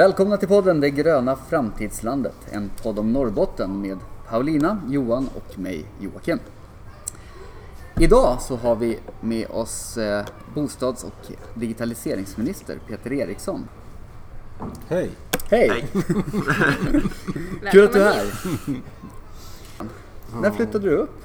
[0.00, 2.36] Välkomna till podden Det gröna framtidslandet.
[2.50, 3.98] En podd om Norrbotten med
[4.28, 6.38] Paulina, Johan och mig Joakim.
[7.98, 10.24] Idag så har vi med oss eh,
[10.54, 13.68] bostads och digitaliseringsminister Peter Eriksson.
[14.88, 15.10] Hej!
[15.50, 15.84] Hej!
[17.72, 18.26] Kul att du är här!
[20.42, 21.20] När flyttade du upp?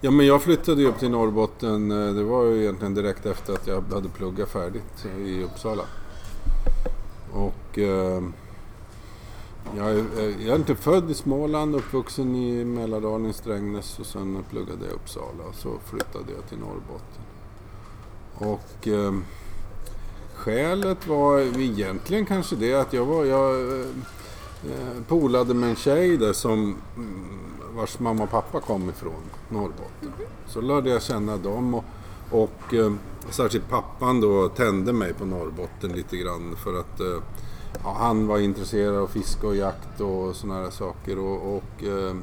[0.00, 1.90] Ja, men jag flyttade ju upp till Norrbotten.
[1.90, 5.82] eh, Det var ju egentligen direkt efter att jag hade pluggat färdigt i Uppsala.
[7.32, 8.22] Och eh,
[9.76, 14.44] jag, är, jag är inte född i Småland, uppvuxen i Mälardalen i Strängnäs och sen
[14.50, 17.22] pluggade jag i Uppsala och så flyttade jag till Norrbotten.
[18.34, 19.14] Och eh,
[20.34, 26.32] skälet var egentligen kanske det att jag var, jag eh, polade med en tjej där
[26.32, 27.26] som mm,
[27.76, 30.12] vars mamma och pappa kom ifrån Norrbotten.
[30.46, 31.84] Så lärde jag känna dem och,
[32.32, 32.92] och eh,
[33.30, 37.22] särskilt pappan då tände mig på Norrbotten lite grann för att eh,
[37.84, 42.14] ja, han var intresserad av fiske och jakt och sådana här saker och, och eh,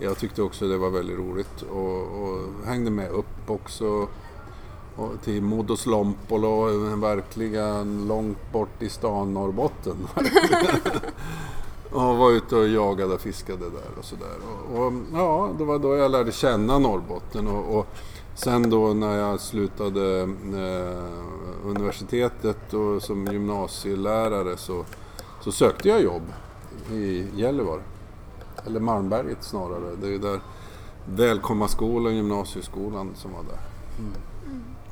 [0.00, 4.08] jag tyckte också det var väldigt roligt och, och hängde med upp också
[4.96, 6.66] och till Muodoslompolo,
[6.96, 9.96] verkligen långt bort i stan Norrbotten.
[11.92, 14.36] och var ute och jagade och fiskade där och sådär.
[14.72, 17.48] Och, och, ja, det var då jag lärde känna Norrbotten.
[17.48, 17.86] Och, och
[18.34, 24.84] sen då när jag slutade eh, universitetet och som gymnasielärare så,
[25.40, 26.32] så sökte jag jobb
[26.92, 27.80] i Gällivare.
[28.66, 29.96] Eller Malmberget snarare.
[30.00, 30.40] Det är där
[31.06, 33.58] Välkommaskolan, gymnasieskolan som var där.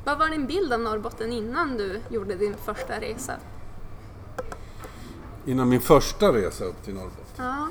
[0.05, 3.33] Vad var din bild av Norrbotten innan du gjorde din första resa?
[5.45, 7.23] Innan min första resa upp till Norrbotten.
[7.37, 7.67] Ja,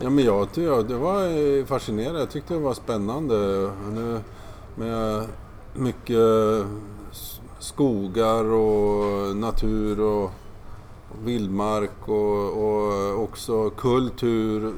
[0.00, 1.26] Ja, men jag tyckte det var
[1.58, 2.20] eh, fascinerande.
[2.20, 3.70] Jag tyckte det var spännande.
[4.76, 5.26] Med
[5.74, 6.18] mycket
[7.12, 10.30] s- skogar och natur och
[11.24, 14.72] vildmark och, och också kultur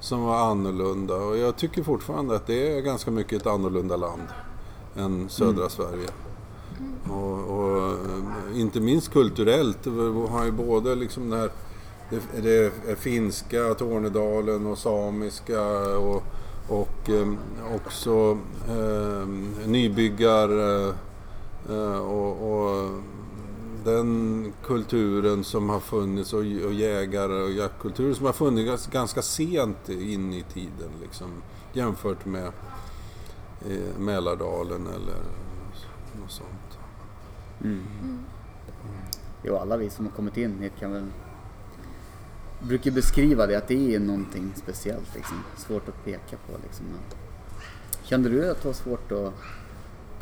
[0.00, 1.14] som var annorlunda.
[1.16, 4.22] Och jag tycker fortfarande att det är ganska mycket ett annorlunda land
[4.96, 6.08] än södra Sverige.
[7.10, 9.86] Och, och eh, inte minst kulturellt.
[10.30, 11.50] Har ju både liksom det här
[12.10, 15.62] det, det är finska, Tornedalen och samiska
[15.98, 16.22] och,
[16.68, 17.34] och eh,
[17.74, 18.38] också
[18.68, 19.26] eh,
[19.66, 20.48] nybyggar
[21.68, 22.90] eh, och, och
[23.84, 29.88] den kulturen som har funnits och, och jägare och jaktkultur som har funnits ganska sent
[29.88, 31.28] in i tiden liksom,
[31.72, 32.46] jämfört med
[33.66, 35.16] eh, Mälardalen eller
[36.20, 36.78] något sånt.
[37.64, 38.24] Mm.
[39.42, 41.06] Jo, alla vi som har kommit in hit kan väl
[42.62, 45.36] brukar beskriva det att det är någonting speciellt liksom.
[45.56, 46.86] Svårt att peka på liksom.
[48.02, 49.32] Kände du att det var svårt att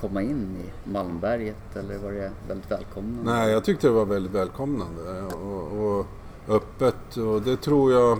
[0.00, 3.32] komma in i Malmberget eller var det väldigt välkomnande?
[3.32, 6.06] Nej, jag tyckte det var väldigt välkomnande och, och
[6.48, 8.18] öppet och det tror jag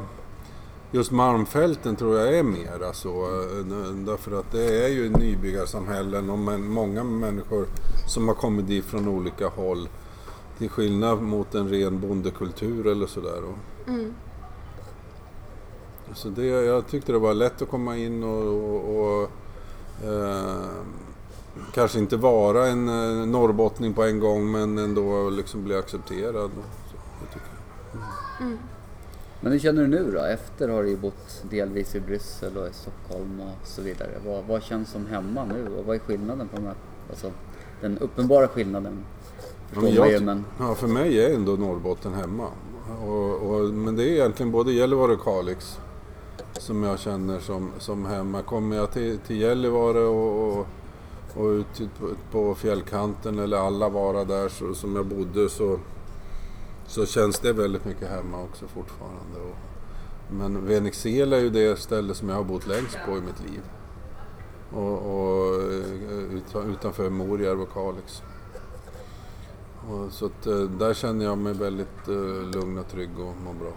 [0.93, 3.25] Just Malmfälten tror jag är mera så.
[3.25, 7.67] Alltså, därför att det är ju nybyggarsamhällen och många människor
[8.07, 9.89] som har kommit dit från olika håll.
[10.59, 13.43] Till skillnad mot en ren bondekultur eller sådär.
[13.87, 14.15] mm.
[16.15, 19.31] Så det, jag tyckte det var lätt att komma in och, och, och
[20.05, 20.69] eh,
[21.75, 26.51] kanske inte vara en eh, norrbottning på en gång men ändå liksom bli accepterad.
[26.91, 26.97] Så,
[27.33, 28.47] jag.
[28.47, 28.59] Mm.
[29.41, 30.21] Men hur känner du nu då?
[30.21, 34.11] Efter har du ju bott delvis i Bryssel och i Stockholm och så vidare.
[34.27, 36.75] Vad, vad känns som hemma nu och vad är skillnaden på de här,
[37.11, 37.33] alltså
[37.81, 39.05] den uppenbara skillnaden?
[39.75, 42.49] Man jag- men Ja, för mig är ändå Norrbotten hemma.
[43.07, 45.79] Och, och, men det är egentligen både Gällivare och Kalix
[46.53, 48.43] som jag känner som, som hemma.
[48.43, 50.67] Kommer jag till, till Gällivare och, och,
[51.37, 51.91] och ut
[52.33, 55.79] på, fjällkanten eller alla vara där så, som jag bodde så,
[56.87, 59.41] så känns det väldigt mycket hemma också fortfarande.
[59.51, 59.57] Och,
[60.35, 63.61] men Venixel är ju det ställe som jag har bott längst på i mitt liv.
[64.73, 68.23] Och, och eh, utan- utanför Morjärv och Kalix.
[69.89, 73.55] Och så att, eh, där känner jag mig väldigt eh, lugn och trygg och mår
[73.55, 73.73] bra.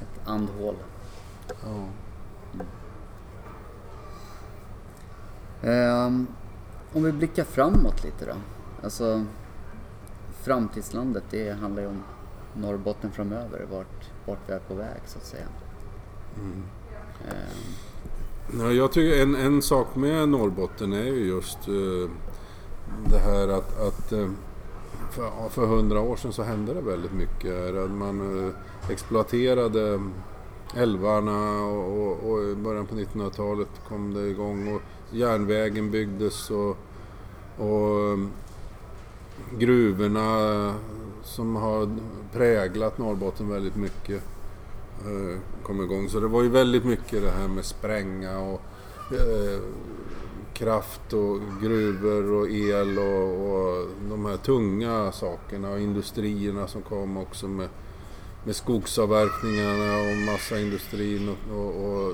[0.00, 0.74] ett andhål.
[1.62, 1.88] Ja.
[5.68, 6.26] Ehm,
[6.92, 8.34] om vi blickar framåt lite då.
[8.82, 9.24] Alltså
[10.32, 12.02] framtidslandet det handlar ju om
[12.54, 13.66] Norrbotten framöver.
[13.70, 15.46] Vart, vart vi är på väg så att säga.
[16.38, 16.62] Mm.
[17.28, 17.74] Ehm,
[18.58, 22.10] Ja, jag tycker en, en sak med Norrbotten är ju just eh,
[23.10, 24.28] det här att, att eh,
[25.12, 27.90] för, för hundra år sedan så hände det väldigt mycket.
[27.90, 28.54] Man eh,
[28.90, 30.00] exploaterade
[30.76, 36.76] älvarna och, och, och i början på 1900-talet kom det igång och järnvägen byggdes och,
[37.58, 38.30] och mm,
[39.58, 40.74] gruvorna
[41.22, 41.96] som har
[42.32, 44.22] präglat Norrbotten väldigt mycket
[45.04, 46.08] eh, kom igång.
[46.08, 48.60] Så det var ju väldigt mycket det här med spränga och
[49.10, 49.60] eh,
[50.54, 57.16] kraft och gruvor och el och, och de här tunga sakerna och industrierna som kom
[57.16, 57.68] också med,
[58.44, 62.12] med skogsavverkningarna och massaindustrin och, och, och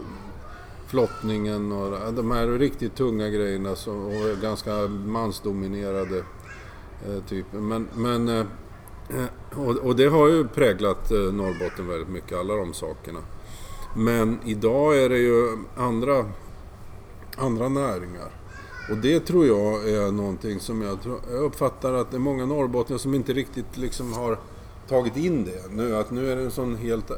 [0.87, 6.19] flottningen och de här riktigt tunga grejerna som, och ganska mansdominerade
[7.06, 7.69] eh, typen.
[7.69, 8.46] Men, men eh,
[9.56, 13.20] och, och, det har ju präglat eh, Norrbotten väldigt mycket, alla de sakerna.
[13.96, 16.25] Men idag är det ju andra,
[17.38, 18.31] andra näringar.
[18.90, 22.46] Och det tror jag är någonting som jag, tror, jag uppfattar att det är många
[22.46, 24.38] norrbottningar som inte riktigt liksom har
[24.88, 25.96] tagit in det nu.
[25.96, 27.11] Att nu är det en sån helt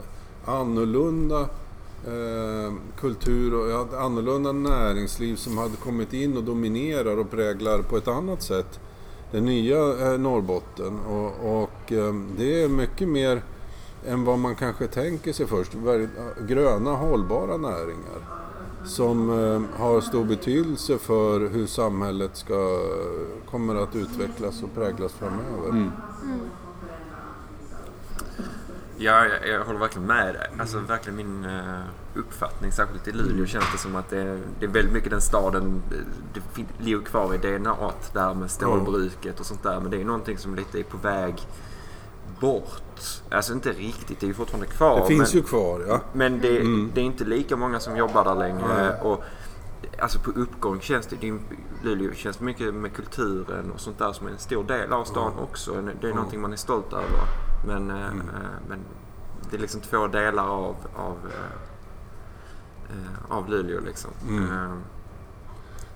[0.45, 1.41] annorlunda
[2.07, 7.97] eh, kultur och ett annorlunda näringsliv som hade kommit in och dominerar och präglar på
[7.97, 8.81] ett annat sätt
[9.33, 11.01] det nya eh, Norrbotten.
[11.01, 13.43] Och, och eh, det är mycket mer
[14.07, 15.73] än vad man kanske tänker sig först.
[16.49, 18.41] Gröna hållbara näringar
[18.85, 22.81] som eh, har stor betydelse för hur samhället ska,
[23.51, 25.69] kommer att utvecklas och präglas framöver.
[25.69, 25.93] Mm.
[26.23, 26.41] Mm.
[28.97, 30.51] Ja, jag, jag, håller verkligen med dig.
[30.59, 31.81] Alltså verkligen min uh,
[32.15, 35.21] uppfattning, särskilt i Luleå, känns det som att det är, det är väldigt mycket den
[35.21, 35.83] staden,
[36.35, 39.81] det ligger kvar i DNA det här med stålbruket och sånt där.
[39.81, 41.35] Men det är någonting som lite är på väg
[42.41, 43.23] bort.
[43.31, 45.01] Alltså inte riktigt, det är ju fortfarande kvar.
[45.01, 46.01] Det finns men, ju kvar ja.
[46.13, 46.91] Men det, mm.
[46.95, 49.01] det, är inte lika många som jobbar där längre.
[49.03, 49.25] Och,
[49.99, 51.39] alltså på uppgång känns det, det
[51.83, 55.33] Luleå känns mycket med kulturen och sånt där som är en stor del av stan
[55.33, 55.45] mm.
[55.45, 55.73] också.
[55.73, 56.17] Det är mm.
[56.17, 57.21] någonting man är stolt över.
[57.67, 58.21] Men, eh, mm.
[58.21, 58.35] äh,
[58.69, 58.79] men
[59.51, 61.17] det är liksom två delar av, av,
[62.89, 64.11] äh, av Luleå liksom.
[64.29, 64.83] Mm.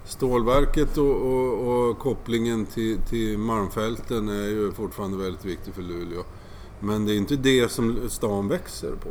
[0.05, 6.23] Stålverket och, och, och, kopplingen till, till Malmfälten är ju fortfarande väldigt viktig för Luleå.
[6.84, 9.10] Men det är inte det som stan växer på.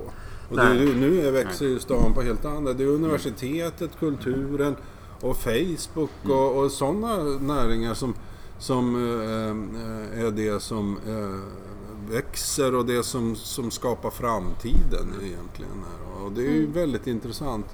[0.49, 2.73] Och det, nu växer ju stan på helt andra.
[2.73, 4.75] Det är universitetet, kulturen
[5.21, 8.13] och Facebook och, och sådana näringar som,
[8.59, 15.83] som äh, är det som äh, växer och det som, som skapar framtiden egentligen.
[16.23, 16.73] Och det är ju mm.
[16.73, 17.65] väldigt intressant.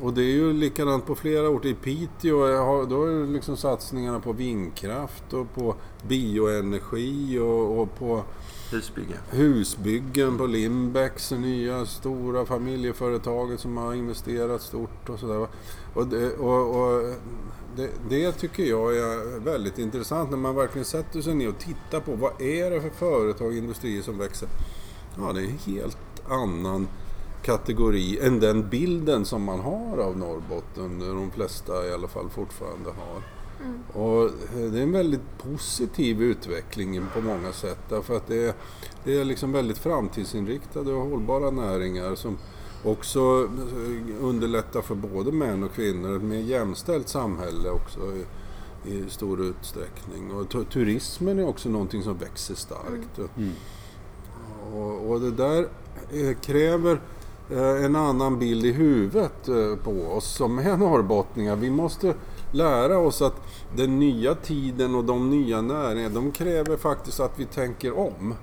[0.00, 1.68] Och det är ju likadant på flera orter.
[1.68, 5.74] I Piteå då är det liksom satsningarna på vindkraft och på
[6.08, 8.22] bioenergi och, och på
[8.70, 9.18] Husbyggen.
[9.30, 15.46] Husbyggen på Limbecks nya stora familjeföretaget som har investerat stort och sådär.
[15.94, 17.14] Och, det, och, och
[17.76, 22.00] det, det, tycker jag är väldigt intressant när man verkligen sätter sig ner och tittar
[22.00, 24.48] på vad är det för företag och industrier som växer.
[25.18, 25.98] Ja, det är en helt
[26.28, 26.88] annan
[27.42, 32.90] kategori än den bilden som man har av Norrbotten, de flesta i alla fall fortfarande
[32.90, 33.22] har.
[33.64, 33.82] Mm.
[33.92, 38.54] Och det är en väldigt positiv utveckling på många sätt därför att det är,
[39.04, 42.38] det är liksom väldigt framtidsinriktade och hållbara näringar som
[42.84, 43.20] också
[44.20, 48.24] underlättar för både män och kvinnor, ett mer jämställt samhälle också i,
[48.90, 50.30] i stor utsträckning.
[50.30, 53.18] Och turismen är också någonting som växer starkt.
[53.36, 53.52] Mm.
[54.72, 55.68] Och, och det där
[56.12, 57.17] eh, kräver Eh,
[57.50, 61.56] Eh, en annan bild i huvudet eh, på oss som är norrbottningar.
[61.56, 62.14] Vi måste
[62.52, 63.40] lära oss att
[63.76, 68.34] den nya tiden och de nya näringarna, de kräver faktiskt att vi tänker om.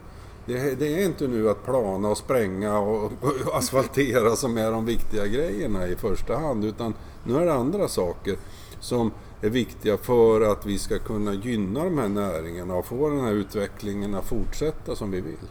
[0.45, 3.12] Det, det, är inte nu att plana och spränga och, och
[3.53, 6.93] asfaltera som är de viktiga grejerna i första hand, utan
[7.24, 8.38] nu är det andra saker
[8.79, 13.19] som är viktiga för att vi ska kunna gynna de här näringarna och få den
[13.19, 15.47] här utvecklingen att fortsätta som vi vill.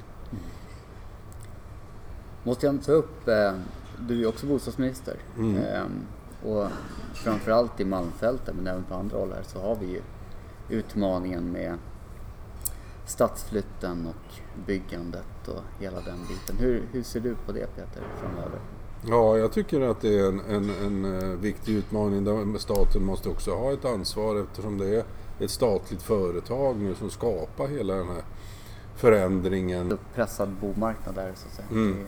[2.44, 3.52] Måste jag ta upp, eh,
[3.98, 5.16] du är också bostadsminister.
[5.38, 5.56] Mm.
[5.56, 5.84] Eh,
[6.50, 6.68] och
[7.14, 10.00] framförallt i Malmfälten men även på andra håll här så har vi ju
[10.68, 11.78] utmaningen med
[13.06, 16.56] stadsflytten och byggandet och hela den biten.
[16.58, 18.60] Hur, hur ser du på det Peter framöver?
[19.06, 23.28] Ja, jag tycker att det är en, en, en eh, viktig utmaning där staten måste
[23.28, 25.04] också ha ett ansvar eftersom det är
[25.40, 28.24] ett statligt företag nu som skapar hela den här
[28.96, 29.98] förändringen.
[30.14, 31.68] Pressad bomarknad där så att säga.
[31.70, 32.06] Mm.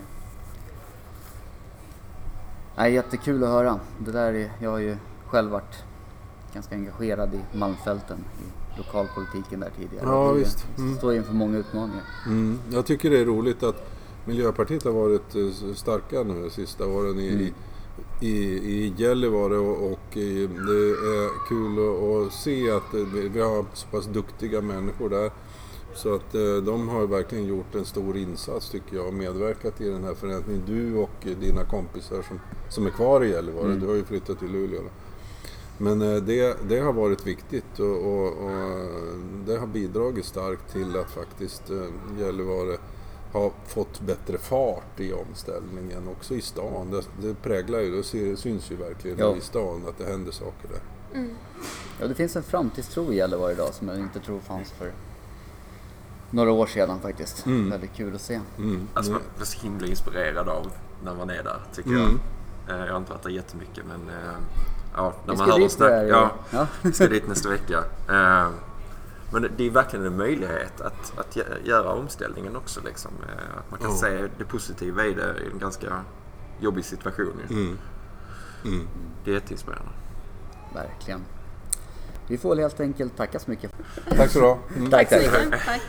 [2.76, 3.80] Nej, jättekul att höra.
[3.98, 5.84] Det där är, jag har ju själv varit
[6.54, 10.06] ganska engagerad i Malmfälten, i lokalpolitiken där tidigare.
[10.06, 10.66] Ja, visst.
[10.78, 10.96] Mm.
[10.96, 12.04] Står inför många utmaningar.
[12.26, 12.58] Mm.
[12.70, 13.88] Jag tycker det är roligt att
[14.24, 17.54] Miljöpartiet har varit eh, starka nu de sista åren i, mm.
[18.20, 22.94] I, i Gällivare och, och det är kul att, att se att
[23.32, 25.30] vi har så pass duktiga människor där
[25.96, 29.88] så att eh, de har verkligen gjort en stor insats tycker jag och medverkat i
[29.88, 30.62] den här förändringen.
[30.66, 33.80] Du och dina kompisar som, som är kvar i Gällivare, mm.
[33.80, 34.82] du har ju flyttat till Luleå.
[35.78, 38.88] Men eh, det, det har varit viktigt och, och, och
[39.46, 42.76] det har bidragit starkt till att faktiskt eh, Gällivare
[43.32, 46.90] har fått bättre fart i omställningen också i stan.
[46.90, 49.36] Det, det präglar ju, det syns ju verkligen Ja.
[49.36, 50.80] i stan att det händer saker där.
[52.00, 54.92] Ja, det finns en framtidstro i Gällivare idag som jag inte tror fanns för
[56.30, 57.46] några år sedan faktiskt.
[57.46, 57.70] Mm.
[57.70, 58.40] Väldigt kul att se.
[58.58, 58.88] Mm.
[58.94, 60.72] Alltså man blir så himla inspirerad av
[61.04, 62.02] när man är där tycker Mm.
[62.68, 62.76] jag.
[62.80, 64.32] Eh, Jag har inte varit där jättemycket men eh,
[64.96, 66.04] ja, när Vi man ska hör dem snacka.
[66.06, 66.66] Ja, ja.
[66.92, 67.84] ska dit nästa vecka.
[69.30, 72.80] Men det- det är verkligen en möjlighet att, att gö- göra omställningen också.
[72.84, 73.10] Liksom.
[73.28, 73.96] Eh, Att man kan Ja.
[73.96, 76.00] se det positiva i det i en ganska
[76.60, 77.40] jobbig situation.
[77.50, 77.78] Mm.
[78.64, 78.88] Mm.
[79.24, 79.90] Det är jätteinspirerande.
[80.74, 81.20] Verkligen.
[82.28, 83.72] Vi får väl helt enkelt tacka så mycket.
[84.16, 84.58] Tack så du ha.
[84.76, 84.90] Mm.
[84.90, 85.08] Tack.
[85.10, 85.80] Tack.